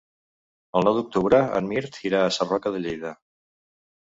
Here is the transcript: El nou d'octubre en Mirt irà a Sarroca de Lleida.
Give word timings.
El 0.79 0.87
nou 0.87 0.95
d'octubre 0.99 1.41
en 1.59 1.69
Mirt 1.73 1.99
irà 2.11 2.25
a 2.29 2.33
Sarroca 2.39 2.73
de 2.77 2.83
Lleida. 2.87 3.13